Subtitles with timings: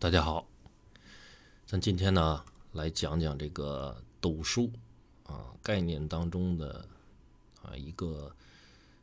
[0.00, 0.46] 大家好，
[1.66, 4.70] 咱今天呢来讲讲这个斗数
[5.24, 6.86] 啊概念当中的
[7.62, 8.32] 啊一个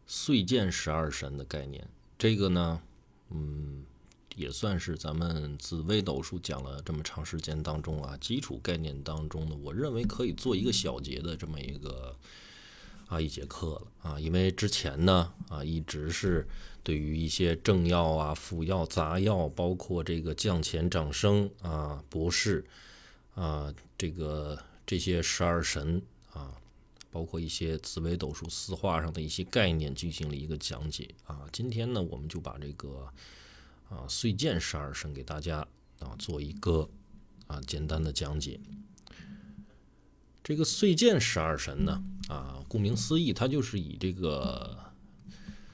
[0.08, 1.86] 岁见十二神的概念。
[2.18, 2.82] 这个呢，
[3.30, 3.84] 嗯，
[4.38, 12.16] 也算是咱们紫微斗数讲了这么长时间当中啊基础概念当中的，我认为可以做一个小节的这么一个
[13.08, 16.48] 啊一节课了啊，因为之前呢啊一直是。
[16.86, 22.64] 对于一些正药啊、辅药、杂药，包括这个降前长生啊、博士
[23.34, 24.56] 啊，这个
[24.86, 26.00] 这些十二神
[26.32, 26.54] 啊，
[27.10, 31.42] 包括一些紫微斗数四化上的一些概念，进行了一个讲解啊。
[31.52, 33.10] 今天呢，我们就把这个
[33.90, 36.88] 啊岁见十二神给大家啊做一个
[37.48, 38.60] 啊简单的讲解。
[40.44, 44.78] 这个岁见十二神呢啊，顾名思义，它就是以这个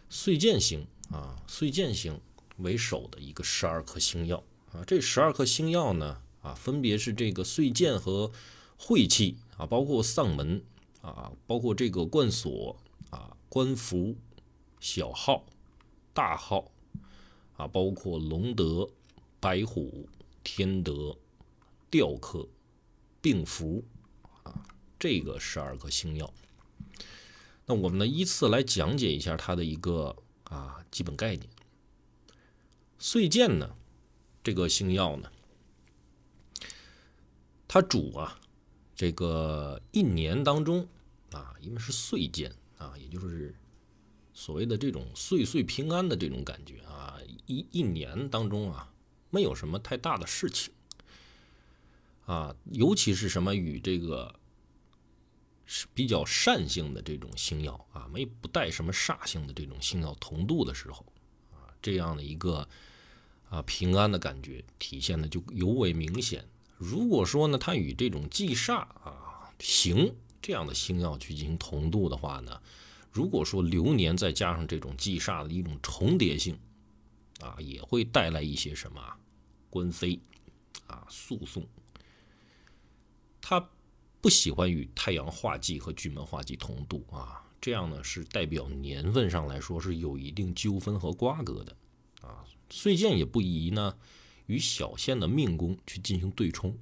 [0.10, 0.88] 岁见星。
[1.12, 2.20] 啊，岁见星
[2.58, 8.32] 为首的一个十二颗星耀啊，这十二颗星耀呢啊，分别是这个岁见和
[8.78, 10.64] 晦气啊，包括丧门
[11.02, 12.78] 啊，包括这个冠锁
[13.10, 14.16] 啊、官符、
[14.80, 15.44] 小号、
[16.14, 16.72] 大号
[17.58, 18.88] 啊，包括龙德、
[19.42, 20.08] 白虎、
[20.46, 21.18] 天德、
[21.90, 22.48] 吊客、
[23.22, 23.84] 病符
[24.44, 24.64] 啊，
[24.98, 26.34] 这个十二颗星耀。
[27.66, 30.16] 那我们呢，依次来讲解一下它的一个。
[30.52, 31.50] 啊，基本概念。
[33.00, 33.76] 岁见呢，
[34.44, 35.32] 这个星耀呢，
[37.68, 38.40] 它主啊，
[38.96, 40.88] 这个一年当中
[41.32, 43.56] 啊，因为是岁见啊，也就是
[44.34, 48.94] 所谓的这种岁岁平安的这种感觉啊，一一年当中啊，
[49.30, 50.74] 没有什么太大的事情
[52.26, 54.36] 啊，尤其是什么与这个。
[55.74, 61.06] 是比较善性的这种星耀啊，没不带什么煞性的这种星耀同度的时候
[61.50, 62.68] 啊，这样的一个
[63.50, 66.46] 啊平安的感觉体现的就尤为明显。
[66.78, 72.62] 如果说呢，它与这种忌煞啊行这样的星耀去进行同度的话呢，
[73.10, 76.60] 如果说流年再加上这种忌煞的一种重叠性
[77.40, 79.02] 啊，也会带来一些什么
[79.70, 80.20] 官非
[80.88, 81.66] 啊诉讼，
[83.40, 83.70] 它。
[84.22, 91.76] 不喜欢与太阳化忌和巨门化忌同度啊，这样呢是代表年份上来说是有一定纠纷和瓜葛的
[92.22, 92.46] 啊。
[92.70, 93.98] 岁见也不宜呢
[94.46, 96.78] 与小限的命宫去进行对冲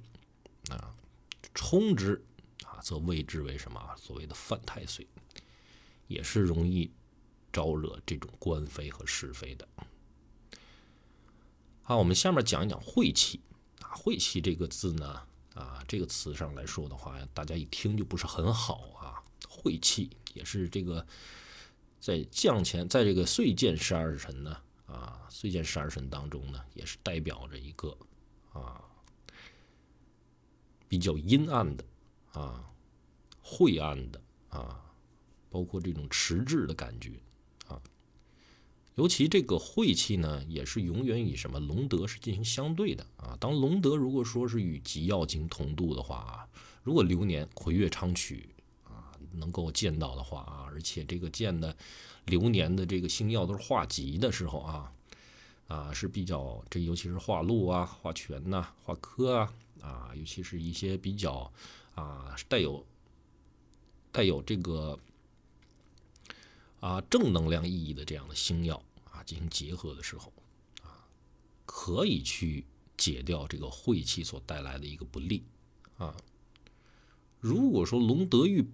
[0.68, 0.94] 啊，
[1.54, 2.22] 冲之
[2.64, 3.80] 啊则谓之为什么？
[3.96, 5.06] 所谓的犯太岁，
[6.08, 6.90] 也是容易
[7.50, 9.66] 招惹这种官非和是非的。
[11.82, 13.40] 好，我们下面讲一讲晦气
[13.80, 15.22] 啊，晦气这个字呢。
[15.54, 19.22] 啊，这个词上来说的话，大家一听就不是很好啊。
[19.48, 21.06] 晦气也是这个
[22.00, 24.56] 在将前，在这个岁见十二神呢，
[24.86, 27.96] 啊，岁见十二神当中呢，也是代表着一个
[28.52, 28.82] 啊
[30.88, 31.84] 比较阴暗的
[32.32, 32.64] 啊
[33.42, 34.80] 晦暗的啊，
[35.50, 37.20] 包括这种迟滞的感觉。
[39.00, 43.34] 尤其这个晦气呢，也是永远与什么龙德是进行相对的啊。
[43.40, 46.46] 当龙德如果说是与吉曜进行同度的话啊，
[46.82, 48.50] 如果流年魁月昌曲
[48.84, 51.74] 啊能够见到的话啊，而且这个见的
[52.26, 54.92] 流年的这个星耀都是化吉的时候啊
[55.66, 61.50] 啊是比较这尤其是化禄啊、化权呐、化科啊啊，尤其是一些比较
[61.94, 62.84] 啊带有
[64.12, 64.98] 带有这个。
[66.80, 68.82] 啊，正能量意义的这样的星耀，
[69.30, 70.32] 进行结合的时候，
[70.82, 71.06] 啊，
[71.64, 75.44] 可以去解掉这个晦气所带来的一个不利
[75.98, 76.16] 啊。
[77.38, 78.68] 如果说龙德玉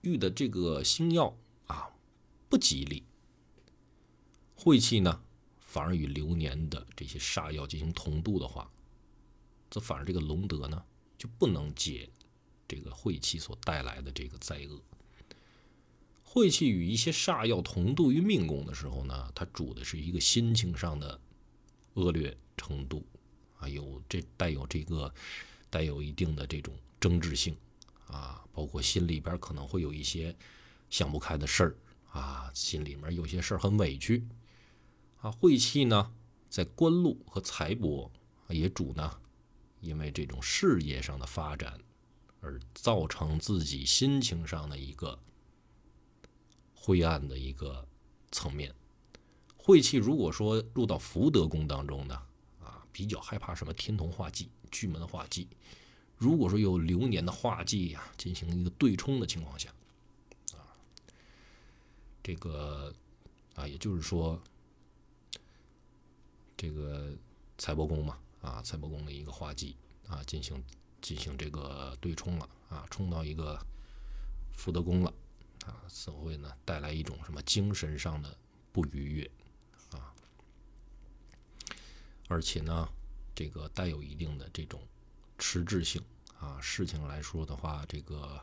[0.00, 1.36] 玉的这个星耀
[1.66, 1.90] 啊
[2.48, 3.04] 不吉利，
[4.56, 5.22] 晦气呢
[5.60, 8.72] 反而与流年的这些煞药进行同度的话，
[9.70, 10.82] 则反而这个龙德呢
[11.18, 12.08] 就不能解
[12.66, 14.80] 这个晦气所带来的这个灾厄。
[16.32, 21.20] 晦气与一些煞药同度于命宫的时候呢，它主的是一个心情上的
[21.92, 23.04] 恶劣程度
[23.58, 25.12] 啊，有这带有这个
[25.68, 27.54] 带有一定的这种争执性
[28.06, 30.34] 啊，包括心里边可能会有一些
[30.88, 31.76] 想不开的事儿
[32.10, 34.26] 啊，心里面有些事儿很委屈
[35.20, 35.30] 啊。
[35.30, 36.14] 晦气呢，
[36.48, 38.10] 在官禄和财帛
[38.48, 39.18] 也主呢，
[39.82, 41.78] 因为这种事业上的发展
[42.40, 45.18] 而造成自己心情上的一个。
[46.84, 47.86] 灰暗的一个
[48.32, 48.74] 层面，
[49.56, 52.20] 晦气如果说入到福德宫当中呢，
[52.60, 55.46] 啊，比较害怕什么天同化忌、巨门化忌。
[56.16, 59.72] 如果说有流年的化忌呀，进行一个对冲的情况下，
[60.54, 60.74] 啊，
[62.20, 62.92] 这个
[63.54, 64.40] 啊，也就是说，
[66.56, 67.12] 这个
[67.58, 69.76] 财帛宫嘛，啊财帛宫的一个化忌
[70.08, 70.60] 啊进行
[71.00, 73.56] 进行这个对冲了啊，冲到一个
[74.52, 75.14] 福德宫了
[75.66, 78.36] 啊，此会呢带来一种什么精神上的
[78.72, 79.30] 不愉悦
[79.92, 80.14] 啊，
[82.28, 82.88] 而且呢
[83.34, 84.80] 这个带有一定的这种
[85.38, 86.02] 迟滞性
[86.38, 88.40] 啊，事情来说的话，这个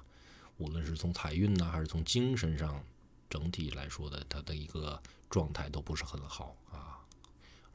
[0.58, 2.84] 无论是从财运呢，还是从精神上
[3.30, 7.00] 整体来说的，它的一个状态都不是很好啊，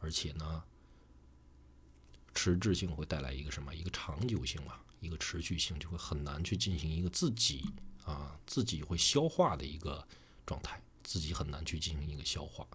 [0.00, 0.64] 而且呢。
[2.36, 3.72] 迟滞性会带来一个什么？
[3.72, 7.64] 一个长久性啊，一个持续性，就会很难去进行一个自己
[8.04, 10.06] 啊自己会消化的一个
[10.46, 12.66] 状态，自己很难去进行一个消化。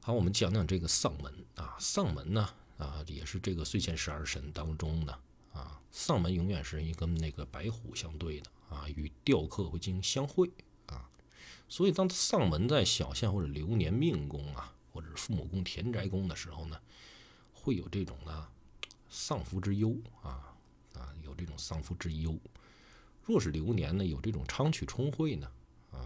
[0.00, 5.18] 好，我们讲讲这个丧门啊，丧门呢啊，也是这个岁前十二神当中的
[5.52, 10.50] 啊，丧门永远是一跟那个白虎相对的啊，与吊客会进行相会
[10.86, 11.08] 啊，
[11.68, 16.80] 所以当丧门在小限或者流年命宫啊，或者父母宫、田宅宫的时候呢。
[17.52, 18.46] 会有这种呢
[19.10, 20.54] 丧夫之忧啊
[20.94, 22.38] 啊，有这种丧夫之忧。
[23.26, 25.50] 若是流年呢有这种昌曲冲会呢
[25.90, 25.98] 啊，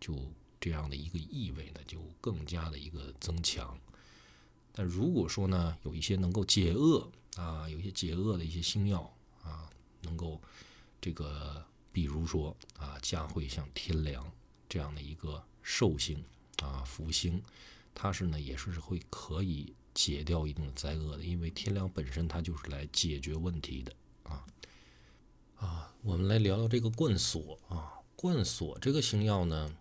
[0.00, 0.14] 就
[0.60, 3.78] 这样的一个意味呢就更加的一个增强。
[4.72, 9.02] 但如果说呢有一些能够解厄啊，有一些解厄的一些星耀
[9.42, 9.70] 啊，
[10.02, 10.40] 能够
[11.00, 14.30] 这个比如说啊，将会像天梁
[14.68, 16.22] 这样的一个寿星
[16.62, 17.42] 啊福星，
[17.94, 19.74] 它是呢也是会可以。
[19.94, 23.92] 解掉一定的灾厄的，因为天梁本身它就是来解决问题的
[24.22, 24.42] 啊
[25.62, 25.94] 啊！
[26.02, 29.72] 我们来聊聊这个冠锁啊，冠锁这个星耀呢，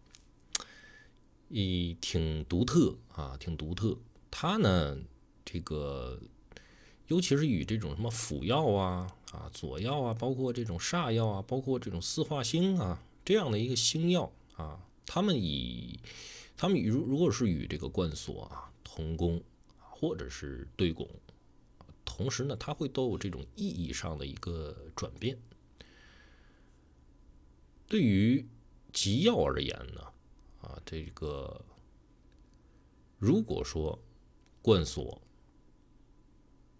[1.50, 3.98] 也挺独特啊，挺独特。
[4.30, 5.00] 它呢，
[5.44, 6.20] 这个
[7.08, 16.00] 尤其是与这种什么辅曜啊啊、左曜啊，包括这种煞曜啊，包括这种四化星啊这样的一个星耀啊，他们以
[16.56, 19.42] 他们如如果是与这个冠锁啊同宫。
[20.04, 21.08] 或者是对拱，
[22.04, 25.38] 同时呢，它会都有这种意义上的一个转变。
[27.92, 28.48] 对于
[28.94, 30.02] 吉曜而言呢，
[30.62, 31.62] 啊，这个
[33.20, 34.02] 如果说
[34.62, 35.22] 冠锁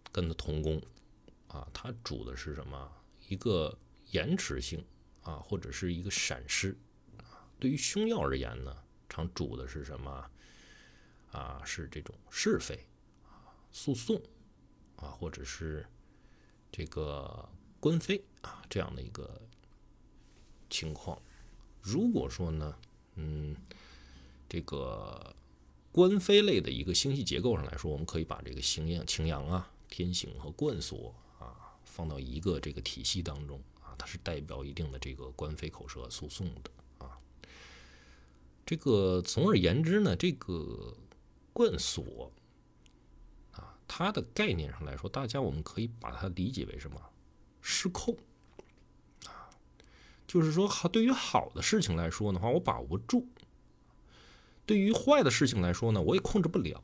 [0.10, 0.82] 跟他同宫，
[1.50, 2.90] 啊，它主的是什么？
[3.28, 3.78] 一个
[4.12, 4.82] 延迟性
[5.24, 6.78] 啊，或者是一个闪失
[7.18, 7.46] 啊。
[7.60, 8.74] 对于凶曜而言呢，
[9.10, 10.32] 常主的是什么？
[11.34, 12.88] 啊，是这种是非
[13.26, 13.52] 啊。
[13.70, 14.16] 诉讼
[14.96, 15.86] 啊，或者是
[16.72, 17.50] 这个
[17.82, 19.42] 官非啊，这样的一个
[20.72, 21.22] 情况。
[21.82, 22.76] 如果说呢，
[23.16, 23.56] 嗯，
[24.50, 25.36] 这个
[25.92, 37.20] 官非类的一个星系结构上来说，我们可以把这个星阳、擎阳啊、天行和冠锁啊放到一个这个体系当中啊，它是代表一定的这个官非口舌诉讼的啊。
[38.66, 40.98] 这个总而言之呢，这个
[41.54, 42.32] 冠锁。
[43.94, 46.98] 它的概念上来说，大家我们可以把它理解为什么？
[47.62, 48.16] 失控，
[50.32, 53.20] 就是说，好，对于好的事情来说的话，我把握不住；
[54.66, 56.82] 对于坏的事情来说呢，我也控制不了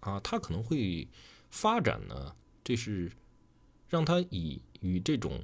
[0.00, 0.18] 啊。
[0.20, 1.06] 它可能会
[1.50, 2.34] 发展呢，
[2.64, 3.12] 这是
[3.86, 5.38] 让它以与这种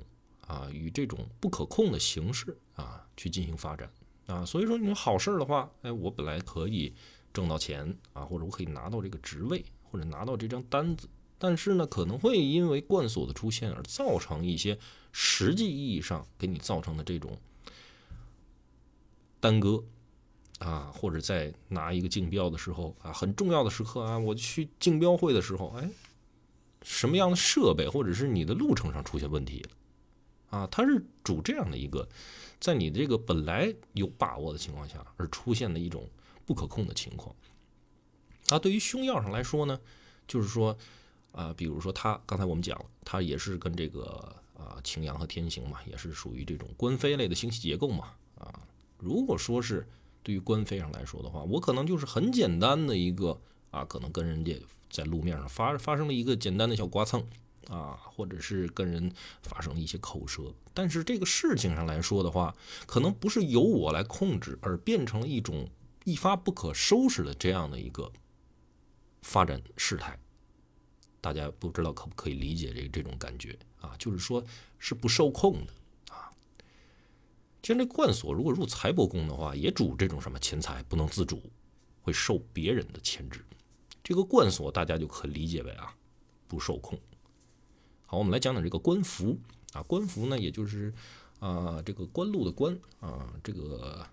[0.47, 3.93] 啊与这种不可控的形式啊去进行发展
[4.25, 4.43] 啊。
[4.47, 6.95] 所以说，你好事的话，哎，我本来可以
[7.35, 9.63] 挣到钱啊，或者我可以拿到这个职位。
[9.93, 11.07] 或者拿到这张单子，
[11.45, 14.79] 但是呢，可能会因为冠锁的出现而造成一些
[15.11, 17.37] 实际意义上给你造成的这种
[19.41, 19.83] 耽搁
[20.61, 25.91] 啊，或者在拿一个竞标的时候啊，很重要的时刻啊，我去竞标会的时候，哎，
[26.83, 29.67] 什么样的设备或者是你的路程上出现问题
[30.49, 30.65] 啊？
[30.71, 32.09] 它是主这样的一个，
[32.61, 36.09] 在你这个本来有把握的情况下而出现的一种
[36.47, 37.35] 不可控的情况。
[38.47, 39.81] 那对于胸药上来说呢，
[40.29, 40.79] 就是说，
[41.33, 48.53] 啊，比如说他刚才我们讲，他也是跟这个啊擎羊和天行嘛，也是属于这种官非类的星系结构嘛，啊，
[48.99, 49.89] 如果说是
[50.23, 54.61] 对于官非上来说的话，我可能就是很简单的一个啊，可能跟人家
[54.91, 57.27] 在路面上发发生了一个简单的小刮蹭
[57.69, 59.11] 啊，或者是跟人
[59.43, 62.55] 发生了一些口舌，但是这个事情上来说的话，
[62.87, 65.67] 可能不是由我来控制，而变成了一种
[66.05, 68.13] 一发不可收拾的这样的一个。
[69.23, 70.19] 发展事态，
[71.23, 73.97] 大家不知道可不可以理解这这种感觉啊？
[73.99, 74.45] 就是说，
[74.79, 75.73] 是不受控的
[76.15, 76.29] 啊。
[77.63, 81.43] 像这冠锁，如果入财帛宫的话，也主这种什么钱财不能自主，
[82.03, 83.43] 会受别人的牵制。
[84.05, 85.97] 这个冠锁，大家就可理解为啊，
[86.47, 86.99] 不受控。
[88.05, 89.39] 好，我们来讲讲这个官符
[89.73, 89.83] 啊。
[89.85, 90.93] 官符呢，也就是
[91.39, 94.07] 啊，这个官禄的官啊，这个。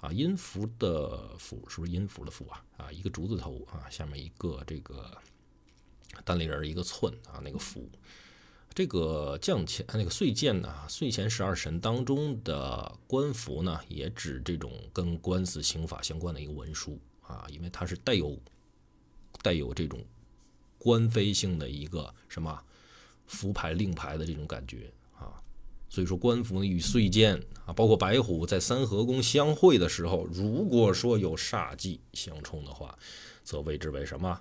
[0.00, 2.62] 啊，音符的符是不是音符的符啊？
[2.76, 5.10] 啊，一个竹字头啊，下面一个这个
[6.24, 7.88] 单立人一个寸啊，那个符。
[8.74, 18.36] 这个将钱那个岁见呢，岁前十二神当中的官符呢，也指这种跟官司刑法相关的一个文书啊，因为它是带有
[19.42, 20.04] 带有这种
[20.76, 22.60] 官非性的一个什么
[23.28, 25.40] 符牌令牌的这种感觉啊，
[25.88, 32.98] 所以说官符与岁见啊，包括白虎在三合宫相会的时候，如果说有煞忌相冲的话，
[33.44, 34.40] 则谓之为什么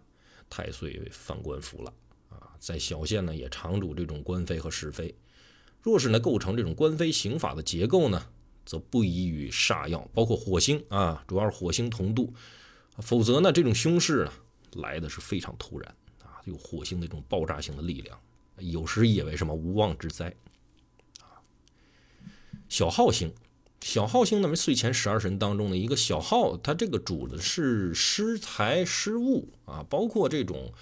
[0.54, 1.92] 太岁犯官符了
[2.30, 2.54] 啊。
[2.60, 5.16] 在小县呢，也常主这种官非和是非。
[5.82, 8.24] 若是呢构成这种官非刑法的结构呢，
[8.64, 12.32] 则不宜与煞药，包括火星啊，主要是火星同度。
[13.00, 14.32] 否则呢，这种凶势呢
[14.76, 18.20] 来的是非常突然啊，有火星的这种爆炸性的力量，
[18.58, 20.32] 有时也为什么无妄之灾
[21.20, 21.42] 啊。
[22.70, 23.34] 小号星，
[23.84, 30.74] 小号星那么岁前十二神当中的一个小号，它这个主的是失财失物啊，包括这种。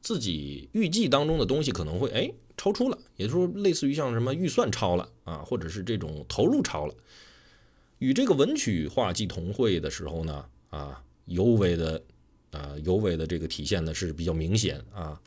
[0.00, 6.94] 自己预计当中的东西可能会哎超出了，也就是说类似于像什么预算超了啊，或者是这种投入超了。
[8.00, 12.02] 与这个文曲化忌同会的时候呢，啊尤为的
[12.50, 15.18] 啊尤为的这个体现的是比较明显啊。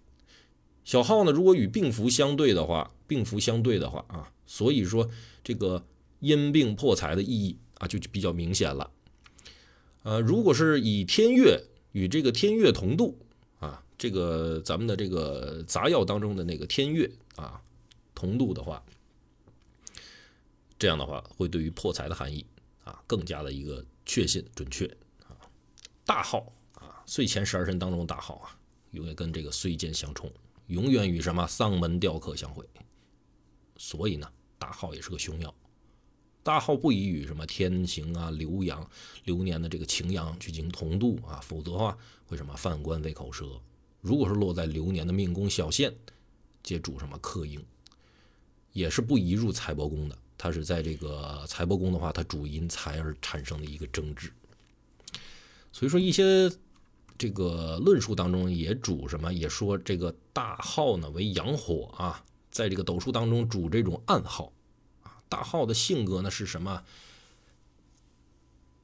[0.83, 5.09] 小号呢，如果与病符相对的话，病符相对的话啊，所以说
[5.43, 5.83] 这个
[6.19, 8.91] 因病破财的意义啊就比较明显了。
[10.03, 13.17] 呃，如果是以天月与这个天月同度
[13.59, 13.83] 啊。
[13.99, 17.59] 这个咱们的这个杂药当中的那个天月啊，
[18.13, 18.83] 同度的话，
[20.77, 22.45] 这样的话会对于破财的含义
[22.83, 24.85] 啊更加的一个确信准确
[25.27, 25.33] 啊。
[26.05, 28.55] 大号啊，岁前十二神当中大号啊，
[28.91, 30.31] 永远跟这个岁间相冲，
[30.67, 32.63] 永远与什么丧门雕刻相会，
[33.77, 35.51] 所以呢，大号也是个凶药。
[36.47, 38.89] 大号不宜与什么天行啊、流阳、
[39.25, 43.59] 流年的这个擎羊去进行同度啊，否则的话会什么犯官为口舌。
[43.99, 45.93] 如果是落在流年的命宫小限，
[46.63, 47.61] 借主什么克应，
[48.71, 50.17] 也是不宜入财帛宫的。
[50.37, 54.31] 它是在这个财帛宫的话，它主因财而产生的一个争执。
[55.73, 56.49] 所以说一些
[57.17, 64.53] 这个论述当中也主什么，也说这个大号呢为阳火啊，在这个斗数当中主这种暗号。
[65.29, 66.83] 大号的性格呢是什么？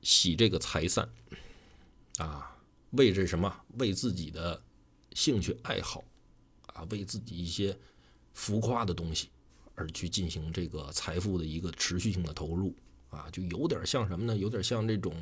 [0.02, 1.10] 喜这个财散
[2.18, 2.58] 啊，
[2.92, 3.62] 为这什么？
[3.78, 4.62] 为自己的。
[5.16, 6.04] 兴趣爱好，
[6.74, 7.78] 啊，为自己一些
[8.34, 9.30] 浮夸的东西
[9.76, 12.76] 而去进行这个财富的一个持续性的投入，
[13.12, 14.36] 啊，就有点像什么呢？
[14.36, 15.16] 有点像这种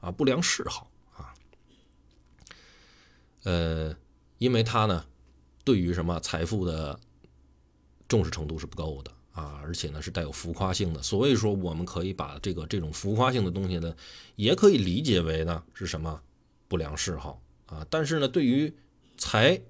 [0.00, 1.34] 啊不良嗜好啊。
[3.44, 3.96] 呃，
[4.36, 5.06] 因为他呢，
[5.64, 7.00] 对于什么财富的
[8.06, 13.94] 重视程度是不够的啊，而且呢是带有浮夸性的，所以说我们可以把这个这种浮夸性的东西呢，
[14.34, 16.20] 也可以理解为呢是什么
[16.66, 17.86] 不良嗜好啊。
[17.88, 18.74] 但是呢，对于
[19.16, 19.60] 财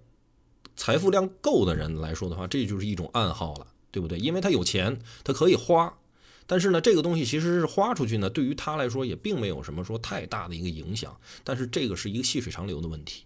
[0.74, 4.18] 财富量够的人来说的话，这就是一种暗号了，对不对？
[4.18, 5.98] 因为他有钱，他可以花，
[6.46, 11.14] 但是呢，这个东西其实是花出去呢，对于他来说也并没有什么说太大的一个影响。
[11.44, 13.24] 但是这个是一个细水长流的问题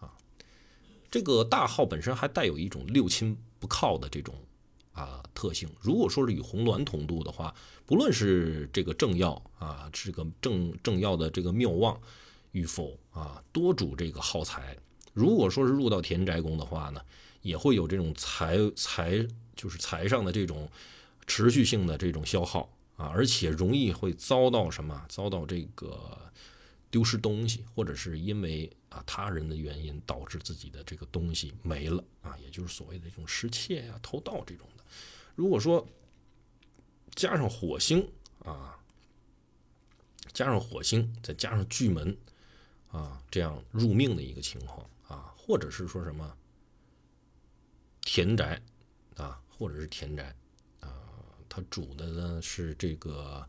[0.00, 0.08] 啊。
[1.10, 4.34] 这个大号本身还带有一种六亲不靠的这种
[4.94, 5.68] 啊特性。
[5.80, 12.00] 如果说是与红鸾同度的话，不论是这个正要啊，这个正正要的这个妙望
[12.52, 14.74] 与否啊，多主这个耗财。
[15.12, 17.00] 如果说是入到田宅宫的话呢，
[17.42, 20.68] 也会有这种财财就是财上的这种
[21.26, 25.04] 持续性的这种消耗啊，而且容易会遭到什么？
[25.08, 26.18] 遭到这个
[26.90, 34.66] 丢失东西，或者是因为啊他人的原因导致自己的这个东西没了啊，也就是所谓的这种失窃呀、偷盗这种。
[35.34, 35.86] 如果说
[37.14, 38.08] 加上火星
[38.44, 38.78] 啊，
[40.32, 42.16] 加上火星，再加上巨门
[42.90, 45.32] 啊，这样入命的一个情况啊。
[45.36, 46.36] 或者是说什么
[48.00, 48.60] 田宅
[49.16, 50.34] 啊，或者是田宅
[50.80, 50.90] 啊，
[51.48, 53.46] 它主的呢是这个，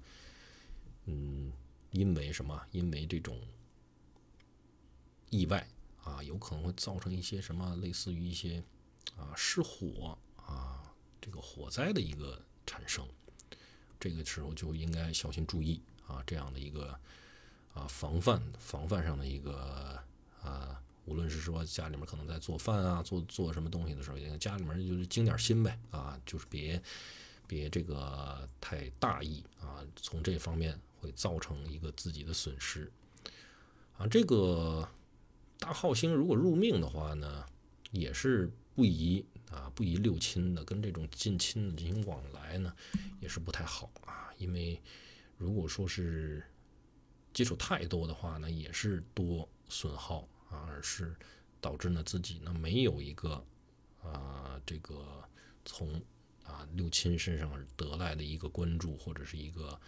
[1.06, 1.52] 嗯，
[1.92, 2.62] 因为什么？
[2.72, 3.40] 因为这种
[5.30, 5.68] 意外
[6.04, 8.64] 啊，有可能会造成一些什么，类似于一些
[9.18, 10.85] 啊失火啊，
[11.26, 13.04] 这个火灾的一个产生。
[14.00, 16.96] 这个时候就应该小心注意啊，这样的一个
[17.74, 20.00] 啊防范防范上的一个
[20.44, 20.80] 啊。
[21.06, 26.82] 无论是说家里面可能在做饭啊，做做什么东西的时候，家里面就是精点心呗啊，就是别
[27.48, 32.92] 别这个太大意啊，从这方面会造成一个自己的损失
[34.00, 34.08] 啊。
[34.08, 34.88] 这个
[35.60, 37.46] 大号星如果入命的话呢，
[37.92, 42.76] 也是不宜啊，不宜六亲的，跟这种近亲的进行往来呢，
[43.22, 44.32] 也是不太好啊。
[44.38, 44.80] 因为
[45.38, 46.44] 如果说是
[47.34, 50.68] 接触太多的话呢，也是多损耗啊。
[50.68, 51.16] 而是
[51.62, 53.44] 导致呢自己呢没有一个
[54.04, 55.24] 啊这个
[55.64, 56.00] 从
[56.44, 59.80] 啊六亲身上得来的一个关注或者是一个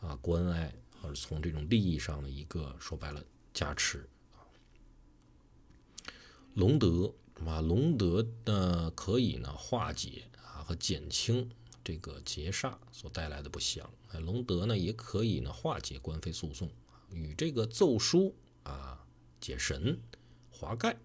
[0.00, 4.08] 啊关爱，或者从这种利益上的一个说白了加持。
[6.54, 7.12] 龙德
[7.44, 11.50] 啊，龙德呢可以呢化解啊和减轻
[11.84, 13.88] 这个劫煞所带来的不祥。
[14.08, 16.70] 哎，龙德呢也可以呢化解官非诉讼，
[17.10, 19.04] 与这个奏书啊、
[19.40, 19.98] 解神、
[20.50, 20.96] 华盖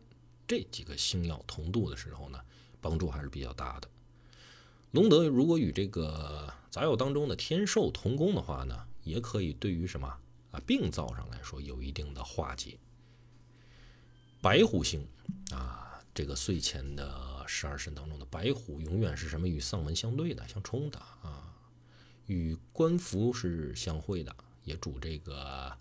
[0.48, 2.40] 这几个星耀同度的时候呢，
[2.80, 3.90] 帮助还是比较大的。
[4.92, 10.08] 龙德如果与这个杂药当中的天寿同宫的话呢，也可以对于什么
[10.52, 12.78] 啊病灶上来说有一定的化解。
[14.42, 15.08] 白虎星
[15.52, 21.56] 啊，这个岁前的十二神当中的白虎，永远是什么与丧门相对的、相冲的啊，
[22.26, 25.76] 与官符是相会的，也主这个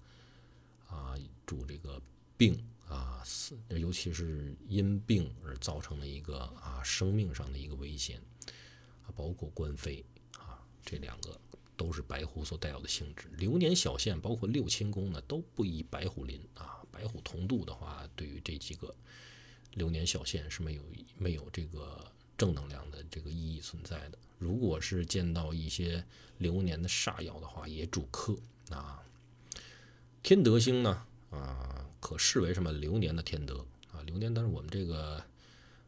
[0.88, 2.00] 啊，主这个
[2.37, 8.20] 病啊，死，尤其是因病而造成的一个啊生命上的一个危险
[9.04, 10.04] 啊，包括官非
[10.38, 11.40] 啊，这两个
[11.76, 13.28] 都是白虎所带有的性质。
[13.37, 16.76] 流年小限，包括六亲宫呢，都不宜白虎临啊。
[16.92, 18.94] 白虎同度的话，对于这几个
[19.74, 20.82] 流年小限是没有
[21.18, 24.18] 没有这个正能量的这个意义存在的。
[24.38, 26.04] 如果是见到一些
[26.38, 28.36] 流年的煞药的话，也主克
[28.70, 29.02] 啊。
[30.22, 34.02] 天德星呢啊，可视为什么流年的天德啊？
[34.04, 35.22] 流年，但是我们这个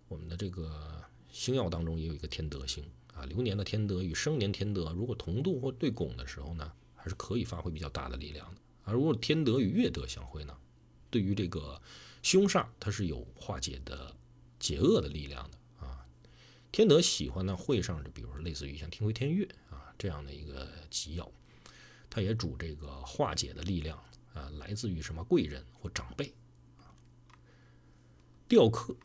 [0.08, 2.84] 我们的这个星耀当中也有一个天德星
[3.14, 3.24] 啊。
[3.24, 8.60] 流年的天德与生年天德如果同度或对拱的时候呢，还是可以发挥比较大的力量的。
[8.84, 10.56] 而如果天德与月德相会呢？
[11.10, 11.80] 对于这个
[12.22, 14.14] 凶煞，它是有化解的
[14.58, 16.06] 解厄的力量的啊。
[16.70, 21.30] 天德喜欢呢会上，就比如说类似于像天魁天月啊这样的一个吉曜，
[22.08, 23.98] 它也主这个化解的力量
[24.32, 26.32] 啊，来自于什么贵人或长辈
[26.78, 26.94] 啊。
[28.48, 28.96] 吊客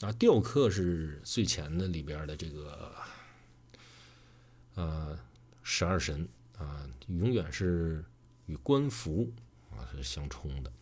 [0.00, 2.94] 啊，吊客是最前的里边的这个
[4.74, 5.18] 呃
[5.62, 8.04] 十二神啊，永远是
[8.46, 9.32] 与官符
[9.70, 10.72] 啊是相冲的。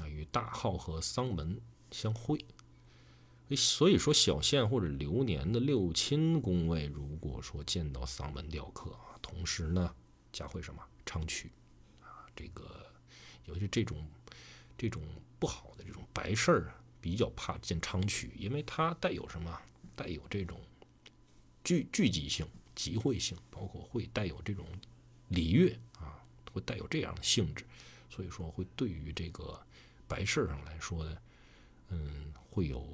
[0.00, 2.38] 啊，与大号和丧门相会，
[3.56, 9.94] 所以说小限或者流年的六亲宫位，如果说见到丧门雕刻啊，同时呢，
[10.32, 11.50] 加会什么昌曲
[12.02, 12.84] 啊，这个
[13.44, 14.06] 尤其这种
[14.76, 15.02] 这种
[15.38, 19.58] 不好的这种白事儿，比较怕见昌曲，因为它带有什么，
[19.94, 20.60] 带有这种
[21.62, 24.66] 聚聚集性、集会性，包括会带有这种
[25.28, 26.20] 礼乐啊，
[26.52, 27.64] 会带有这样的性质，
[28.10, 29.58] 所以说会对于这个。
[30.08, 31.16] 白事上来说呢，
[31.88, 32.86] 嗯，会有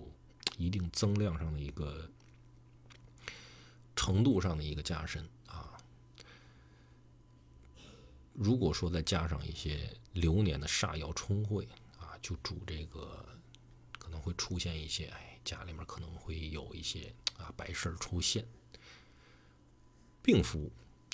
[0.56, 2.10] 一定增量上的一个
[3.94, 5.76] 程度上的一个加深啊。
[8.32, 13.24] 如果说再加上一些流年的煞爻冲会啊，就主这个
[13.98, 18.46] 可能会出现一些，哎，家里面可能会有一些啊白事出现。
[20.22, 20.70] 病符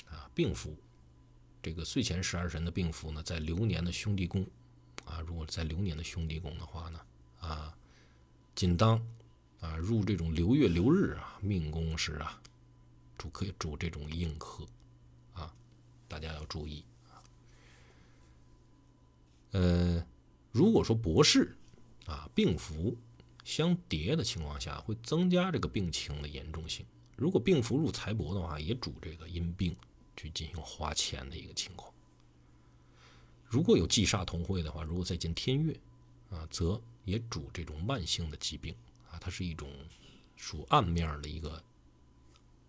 [0.09, 0.77] 啊，病符，
[1.61, 4.47] 这个岁前十二神的病符呢，在流年的兄弟宫。
[5.09, 7.01] 啊，如果在流年的兄弟宫的话呢，
[7.39, 7.75] 啊，
[8.53, 9.03] 仅当
[9.59, 12.39] 啊入这种流月流日啊命宫时啊，
[13.17, 14.63] 主可以主这种硬克
[15.33, 15.51] 啊，
[16.07, 17.17] 大家要注意啊。
[19.51, 20.05] 呃，
[20.51, 21.57] 如果说博士
[22.05, 22.95] 啊病符
[23.43, 26.85] 相叠的情况下，会增加这个病情的严重性。
[27.15, 29.75] 如果病符入财帛的话，也主这个因病
[30.15, 31.91] 去进行花钱的一个情况。
[33.49, 35.75] 如果有忌煞同会的话，如果再见天月，
[36.29, 38.75] 啊，则也主这种慢性的疾病
[39.09, 39.67] 啊，它是一种
[40.35, 41.61] 属暗面的一个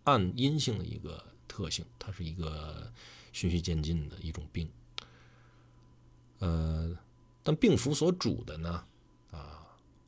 [0.04, 2.90] 暗阴性的一个特性，它是一个
[3.30, 4.70] 循序渐进的一种病。
[6.38, 6.96] 呃，
[7.42, 8.82] 但病符所主的呢，
[9.30, 9.66] 啊，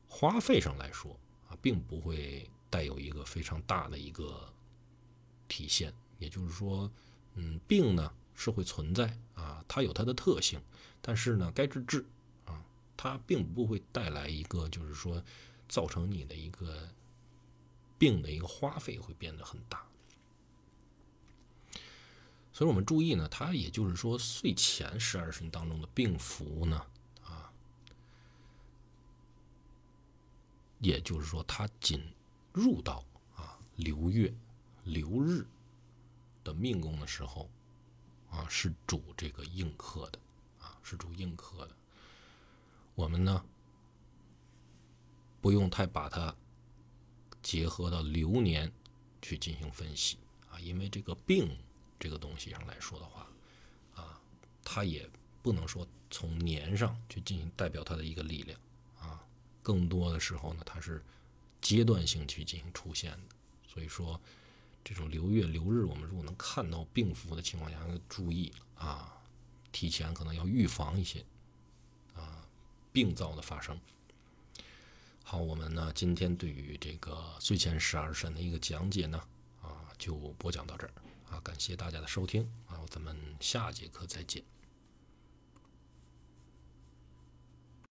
[0.09, 1.15] 花费上来说
[1.51, 4.51] 啊，并不会带有一个非常大的一个
[5.49, 6.91] 体现，也就是说，
[7.35, 8.11] 嗯，病呢。
[8.43, 10.61] 是会存在啊，它有它的特性，
[11.01, 12.05] 但是呢，该治治
[12.45, 12.61] 啊，
[12.97, 15.23] 它并不会带来一个就是说
[15.69, 16.89] 造成你的一个
[17.99, 19.87] 病的一个花费会变得很大。
[22.53, 26.85] 所以我们注意呢，它也就是说岁前十二神当中的病符呢，
[27.25, 27.53] 啊，
[30.81, 32.03] 也就是说它仅
[32.53, 33.05] 入到
[33.37, 34.35] 啊流月
[34.83, 35.47] 流日
[36.43, 37.49] 的命宫的时候。
[38.33, 40.18] 啊，是主这个硬克的，
[40.59, 41.77] 啊，是主硬克的。
[42.95, 43.45] 我们呢，
[45.40, 46.35] 不用太把它
[47.42, 48.73] 结合到流年
[49.21, 50.18] 去进行分析
[50.51, 51.57] 啊，因为这个病
[52.01, 53.29] 这个东西上来说的话，
[53.95, 54.18] 啊，
[54.64, 55.09] 它也
[55.42, 58.59] 不能说从年上去进行代表它的一个力量
[58.99, 59.23] 啊，
[59.62, 61.05] 更多的时候呢，它是
[61.61, 63.37] 阶段性去进行出现的。
[63.68, 64.21] 所以说，
[64.85, 69.12] 这种流月流日，我们如果能看到病符的情况下，要注意啊，
[69.71, 71.25] 提前可能要预防一些
[72.14, 72.47] 啊
[72.92, 73.79] 病灶的发生。
[75.23, 79.23] 好，我们呢今天对于这个睡前十二神的一个讲解呢，
[79.61, 80.92] 啊就播讲到这儿
[81.31, 84.42] 啊，感谢大家的收听啊，咱们下节课再见。